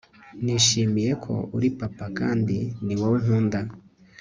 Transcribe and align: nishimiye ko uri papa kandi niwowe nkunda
nishimiye 0.43 1.11
ko 1.23 1.33
uri 1.55 1.67
papa 1.79 2.05
kandi 2.19 2.57
niwowe 2.85 3.17
nkunda 3.23 3.59